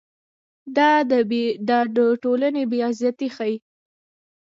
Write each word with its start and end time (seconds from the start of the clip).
دا 1.67 1.79
د 1.95 1.97
ټولنې 2.23 2.63
بې 2.71 2.79
عزتي 2.87 3.27
ښيي. 3.35 3.55